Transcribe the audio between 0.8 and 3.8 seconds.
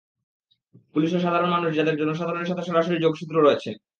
পুলিশও সাধারণ মানুষ যাদের জনসাধারণের সাথে সরাসরি যোগসূত্র আছে।